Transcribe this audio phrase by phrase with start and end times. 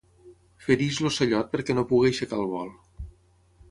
[0.67, 2.77] Fereix l'ocellot perquè no pugui aixecar el vol.